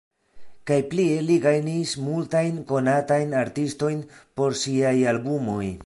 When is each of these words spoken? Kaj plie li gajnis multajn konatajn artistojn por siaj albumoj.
Kaj 0.69 0.77
plie 0.93 1.17
li 1.25 1.35
gajnis 1.43 1.93
multajn 2.07 2.57
konatajn 2.73 3.37
artistojn 3.43 4.03
por 4.41 4.59
siaj 4.65 4.97
albumoj. 5.15 5.65